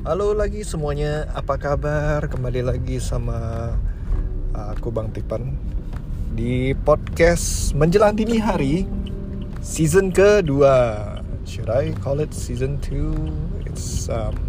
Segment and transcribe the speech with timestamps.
[0.00, 2.24] Halo lagi semuanya, apa kabar?
[2.24, 3.68] Kembali lagi sama
[4.56, 5.52] aku Bang Tipan
[6.32, 8.88] Di podcast menjelang dini hari
[9.60, 11.04] Season kedua
[11.44, 13.68] Should I call it season 2?
[13.68, 14.40] It's um,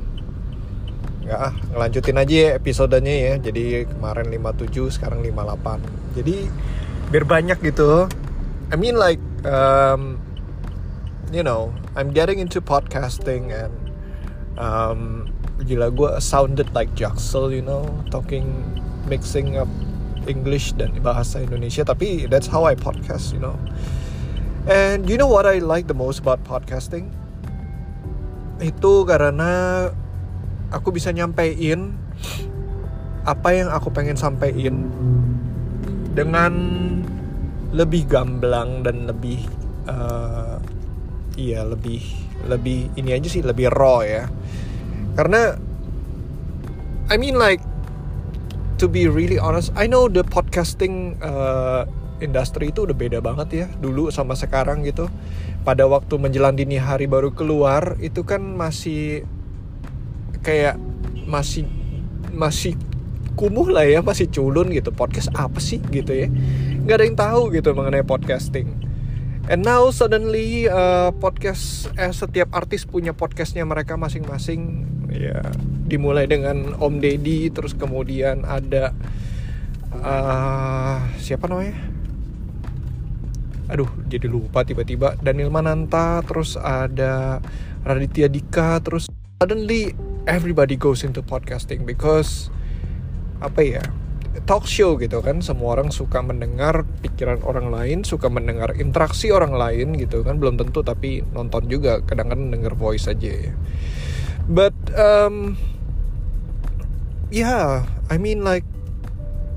[1.27, 6.48] Nggak ah, ngelanjutin aja ya episodenya ya Jadi kemarin 57, sekarang 58 Jadi
[7.12, 8.08] biar banyak gitu
[8.72, 10.16] I mean like um,
[11.35, 13.76] You know, I'm getting into podcasting and
[14.55, 15.27] um,
[15.63, 17.85] gila gue sounded like Jaxel you know?
[18.09, 18.49] Talking
[19.05, 19.70] mixing up
[20.29, 23.57] English dan bahasa Indonesia tapi that's how I podcast you know?
[24.70, 27.09] And you know what I like the most about podcasting?
[28.62, 29.89] Itu karena
[30.70, 31.98] aku bisa nyampein
[33.26, 34.89] apa yang aku pengen sampein
[36.13, 36.54] dengan
[37.71, 39.45] lebih gamblang dan lebih
[39.85, 40.57] uh,
[41.37, 42.01] iya lebih
[42.49, 44.27] lebih ini aja sih lebih raw ya
[45.15, 45.59] karena
[47.12, 47.59] I mean like
[48.79, 51.84] to be really honest I know the podcasting uh,
[52.21, 55.09] industry itu udah beda banget ya dulu sama sekarang gitu.
[55.65, 59.26] Pada waktu menjelang dini hari baru keluar itu kan masih
[60.45, 60.77] kayak
[61.26, 61.70] masih
[62.32, 62.77] masih
[63.35, 64.94] kumuh lah ya masih culun gitu.
[64.94, 66.29] Podcast apa sih gitu ya?
[66.85, 68.69] Nggak ada yang tahu gitu mengenai podcasting.
[69.50, 74.88] And now suddenly uh, podcast eh, setiap artis punya podcastnya mereka masing-masing.
[75.11, 75.44] Ya
[75.91, 78.95] dimulai dengan Om Deddy, terus kemudian ada
[79.91, 81.75] uh, siapa namanya?
[83.67, 85.19] Aduh, jadi lupa tiba-tiba.
[85.19, 87.44] Daniel Mananta, terus ada
[87.83, 89.91] Raditya Dika, terus suddenly
[90.31, 92.47] everybody goes into podcasting because
[93.44, 93.83] apa ya?
[94.47, 99.51] talk show gitu kan semua orang suka mendengar pikiran orang lain suka mendengar interaksi orang
[99.51, 103.51] lain gitu kan belum tentu tapi nonton juga kadang-kadang denger voice aja ya
[104.47, 105.56] but um,
[107.31, 108.68] yeah I mean like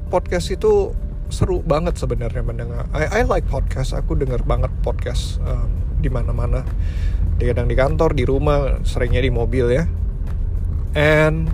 [0.09, 0.95] podcast itu
[1.33, 2.87] seru banget sebenarnya mendengar.
[2.95, 3.97] I, I like podcast.
[3.97, 5.67] Aku denger banget podcast um,
[5.99, 6.63] di mana-mana.
[7.41, 9.85] Di kadang di kantor di rumah seringnya di mobil ya.
[10.95, 11.51] And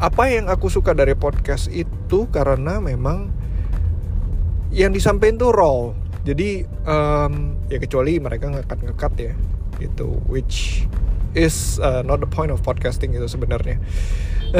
[0.00, 3.28] apa yang aku suka dari podcast itu karena memang
[4.72, 5.78] yang disampaikan tuh raw.
[6.24, 9.34] Jadi um, ya kecuali mereka ngekat-ngekat ya
[9.80, 10.84] gitu which
[11.34, 13.78] is uh, not the point of podcasting itu sebenarnya.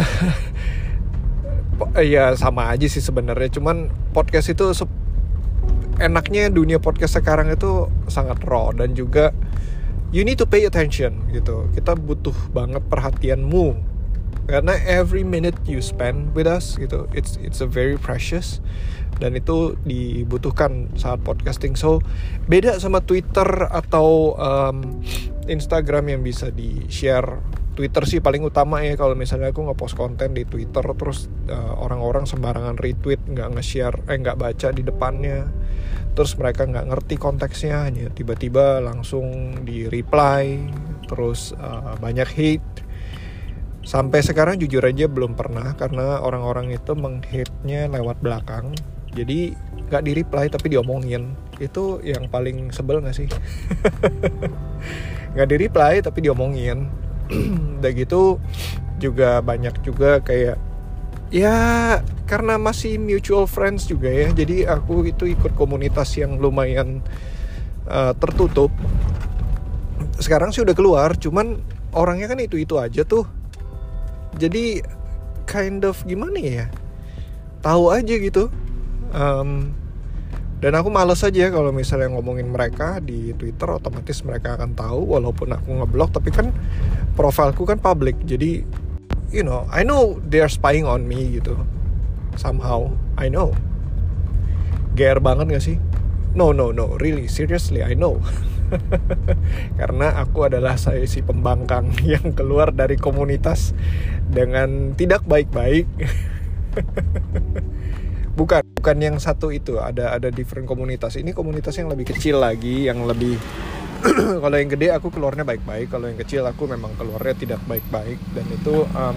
[1.96, 3.56] Ya sama aja sih sebenarnya.
[3.56, 4.68] Cuman podcast itu
[5.96, 9.32] enaknya dunia podcast sekarang itu sangat raw dan juga
[10.12, 11.72] you need to pay attention gitu.
[11.72, 13.89] Kita butuh banget perhatianmu
[14.50, 18.58] karena every minute you spend with us gitu it's it's a very precious.
[19.20, 21.76] Dan itu dibutuhkan saat podcasting.
[21.76, 22.00] So
[22.48, 25.04] beda sama Twitter atau um,
[25.44, 27.36] Instagram yang bisa di share
[27.76, 32.24] Twitter sih paling utama ya kalau misalnya aku nge-post konten di Twitter terus uh, orang-orang
[32.24, 35.46] sembarangan retweet nggak nge-share eh nggak baca di depannya.
[36.16, 40.58] Terus mereka nggak ngerti konteksnya hanya tiba-tiba langsung di reply
[41.10, 42.89] terus uh, banyak hate
[43.80, 48.76] sampai sekarang jujur aja belum pernah karena orang-orang itu menghitnya lewat belakang.
[49.10, 49.56] Jadi
[49.90, 51.34] nggak di reply tapi diomongin.
[51.58, 53.28] Itu yang paling sebel nggak sih?
[55.30, 56.90] Nggak di reply tapi diomongin.
[57.78, 58.42] Udah gitu
[58.98, 60.58] juga banyak juga kayak
[61.30, 61.54] ya
[62.26, 64.34] karena masih mutual friends juga ya.
[64.34, 66.98] Jadi aku itu ikut komunitas yang lumayan
[67.86, 68.74] uh, tertutup.
[70.18, 71.60] Sekarang sih udah keluar cuman
[71.94, 73.39] orangnya kan itu itu aja tuh
[74.36, 74.84] jadi
[75.48, 76.66] kind of gimana ya?
[77.64, 78.52] Tahu aja gitu.
[79.10, 79.74] Um,
[80.60, 85.56] dan aku males aja kalau misalnya ngomongin mereka di Twitter otomatis mereka akan tahu walaupun
[85.56, 86.52] aku ngeblok tapi kan
[87.16, 88.20] profilku kan public.
[88.28, 88.62] Jadi
[89.32, 91.56] you know I know they are spying on me gitu.
[92.36, 93.56] Somehow I know.
[94.94, 95.76] GR banget gak sih?
[96.36, 97.00] No no no.
[97.00, 98.20] Really seriously I know
[99.80, 103.74] karena aku adalah saya si pembangkang yang keluar dari komunitas
[104.30, 105.86] dengan tidak baik-baik.
[108.30, 111.20] Bukan bukan yang satu itu ada ada different komunitas.
[111.20, 113.36] Ini komunitas yang lebih kecil lagi yang lebih
[114.42, 118.16] kalau yang gede aku keluarnya baik-baik kalau yang kecil aku memang keluarnya tidak baik-baik.
[118.32, 119.16] Dan itu um,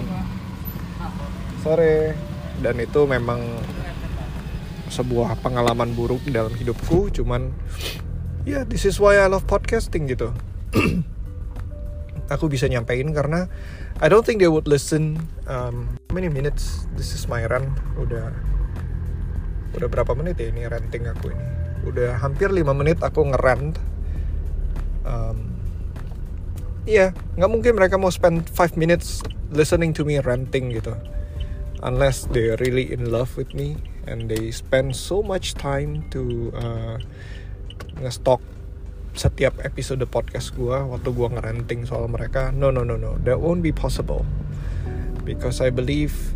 [1.63, 2.19] sore.
[2.59, 3.39] Dan itu memang
[4.91, 7.50] sebuah pengalaman buruk dalam hidupku cuman
[8.44, 10.36] ya yeah, this is why I love podcasting gitu.
[12.34, 13.48] Aku bisa nyampein karena
[14.04, 16.88] I don't think they would listen um, many minutes.
[17.00, 18.36] This is my run udah
[19.80, 21.45] udah berapa menit ya ini ranting aku ini?
[21.88, 23.80] Udah hampir 5 menit aku ngerant.
[25.07, 25.56] Um,
[26.84, 29.24] iya yeah, nggak mungkin mereka mau spend 5 minutes
[29.56, 30.96] listening to me ranting gitu.
[31.84, 36.96] Unless they really in love with me and they spend so much time to uh,
[38.01, 38.42] ngestok
[39.13, 43.62] setiap episode podcast gue waktu gue ngerenting soal mereka no no no no that won't
[43.62, 44.25] be possible.
[45.24, 46.36] Because I believe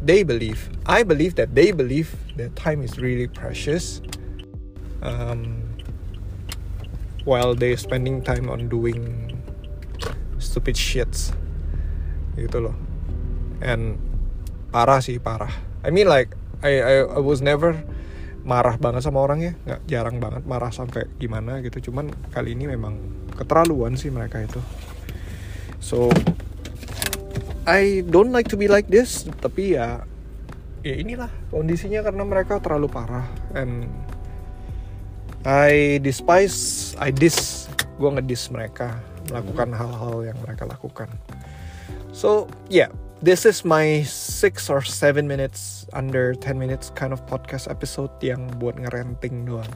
[0.00, 4.00] they believe I believe that they believe that time is really precious
[5.02, 5.66] um,
[7.26, 9.34] while they spending time on doing
[10.38, 11.34] stupid shits.
[12.38, 12.76] Gitu loh.
[13.58, 13.98] And
[14.70, 15.52] parah sih parah.
[15.82, 17.82] I mean like I I, I was never
[18.46, 21.90] marah banget sama orangnya nggak jarang banget marah sampai gimana gitu.
[21.90, 22.94] Cuman kali ini memang
[23.34, 24.62] keterlaluan sih mereka itu.
[25.82, 26.06] So
[27.66, 30.06] I don't like to be like this tapi ya
[30.86, 33.26] ya inilah kondisinya karena mereka terlalu parah.
[33.58, 33.90] And
[35.42, 37.66] I despise I dis
[37.98, 41.10] gue ngedis mereka melakukan hal-hal yang mereka lakukan.
[42.14, 42.94] So yeah
[43.26, 48.46] this is my six or seven minutes under 10 minutes kind of podcast episode yang
[48.62, 49.66] buat ngerenting doang.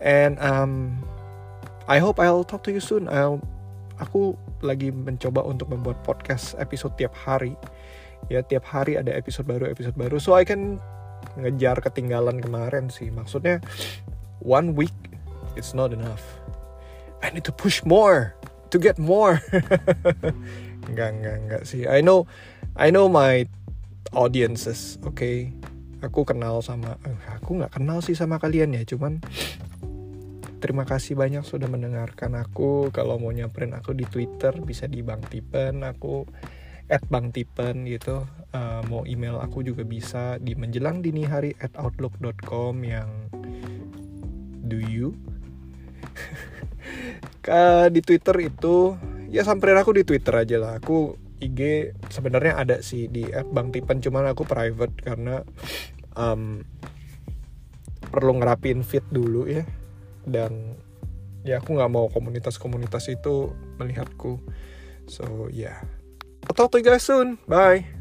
[0.00, 1.04] And um
[1.84, 3.04] I hope I'll talk to you soon.
[3.12, 3.44] I'll
[4.00, 4.32] aku
[4.64, 7.52] lagi mencoba untuk membuat podcast episode tiap hari.
[8.32, 10.16] Ya tiap hari ada episode baru episode baru.
[10.16, 10.80] So I can
[11.36, 13.12] ngejar ketinggalan kemarin sih.
[13.12, 13.60] Maksudnya
[14.40, 14.96] one week
[15.52, 16.24] it's not enough.
[17.20, 18.32] I need to push more
[18.72, 19.44] to get more
[20.88, 21.84] Enggak, enggak, enggak sih.
[21.84, 22.24] I know,
[22.78, 23.44] I know my
[24.14, 25.18] audiences, oke.
[25.18, 25.52] Okay?
[26.00, 29.20] Aku kenal sama, uh, aku nggak kenal sih sama kalian ya, cuman
[30.60, 32.88] terima kasih banyak sudah mendengarkan aku.
[32.92, 36.24] Kalau mau nyamperin aku di Twitter bisa di Bang Tipen, aku
[36.88, 38.24] at Bang Tipen gitu.
[38.50, 43.08] Uh, mau email aku juga bisa di menjelang dini hari at outlook.com yang
[44.64, 45.12] do you?
[47.94, 48.94] di Twitter itu
[49.30, 50.72] ya samperin aku di Twitter aja lah.
[50.82, 55.40] Aku IG sebenarnya ada sih di app Bang Tipen cuman aku private karena
[56.18, 56.60] um,
[58.10, 59.64] perlu ngerapin feed dulu ya.
[60.26, 60.76] Dan
[61.46, 64.42] ya aku nggak mau komunitas-komunitas itu melihatku.
[65.08, 65.80] So yeah
[66.44, 67.40] I'll talk to you guys soon.
[67.48, 67.99] Bye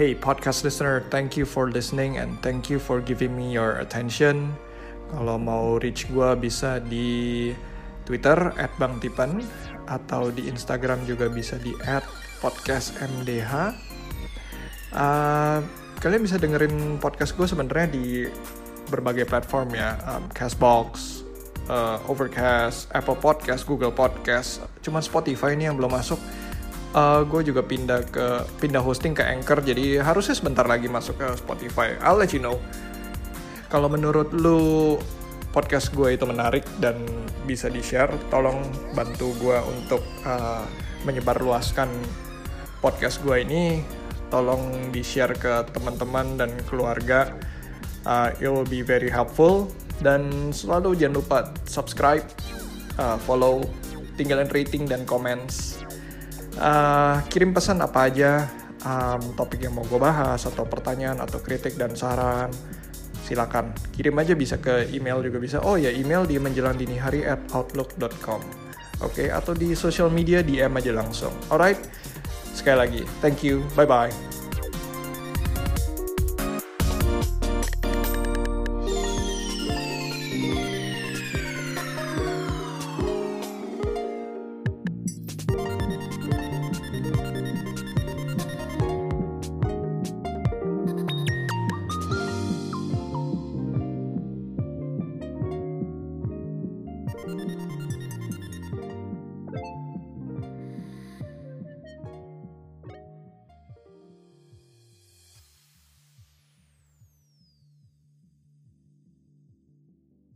[0.00, 4.48] Hey podcast listener, thank you for listening and thank you for giving me your attention.
[5.12, 7.52] Kalau mau reach gue bisa di
[8.08, 9.44] Twitter at Bang Tipan
[9.84, 11.76] atau di Instagram juga bisa di
[12.40, 13.52] podcastmdh.
[14.96, 15.60] Uh,
[16.00, 18.24] kalian bisa dengerin podcast gue sebenarnya di
[18.88, 21.20] berbagai platform ya, um, Castbox,
[21.68, 24.64] uh, Overcast, Apple Podcast, Google Podcast.
[24.80, 26.16] Cuman Spotify ini yang belum masuk
[26.94, 28.26] uh, gue juga pindah ke
[28.58, 31.94] pindah hosting ke Anchor jadi harusnya sebentar lagi masuk ke Spotify.
[32.02, 32.58] I'll let you know.
[33.70, 34.98] Kalau menurut lu
[35.54, 36.98] podcast gue itu menarik dan
[37.46, 38.62] bisa di share tolong
[38.94, 40.66] bantu gue untuk uh,
[41.06, 41.90] menyebarluaskan
[42.82, 43.82] podcast gue ini.
[44.30, 47.34] Tolong di share ke teman-teman dan keluarga.
[48.06, 49.66] Uh, it will be very helpful.
[50.00, 52.24] Dan selalu jangan lupa subscribe
[52.96, 53.66] uh, follow
[54.14, 55.80] tinggalin rating dan comments
[56.58, 58.50] uh, kirim pesan apa aja
[58.82, 62.50] um, topik yang mau gue bahas atau pertanyaan atau kritik dan saran
[63.22, 63.70] silakan.
[63.94, 65.62] Kirim aja bisa ke email juga bisa.
[65.62, 68.42] Oh ya email di menjelang dini hari at outlook.com
[69.00, 69.30] oke okay?
[69.30, 71.30] atau di social media DM aja langsung.
[71.46, 71.78] Alright
[72.60, 74.12] sekali lagi thank you bye bye